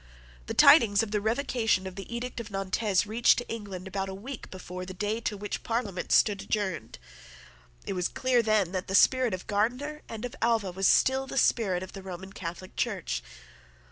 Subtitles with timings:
[0.47, 4.49] The tidings of the revocation of the edict of Nantes reached England about a week
[4.49, 6.97] before the day to which the Parliament stood adjourned.
[7.85, 11.37] It was clear then that the spirit of Gardiner and of Alva was still the
[11.37, 13.21] spirit of the Roman Catholic Church.